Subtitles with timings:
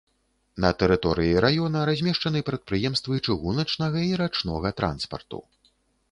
[0.63, 5.39] На тэрыторыі раёна размешчаны прадпрыемствы чыгуначнага і рачнога транспарту.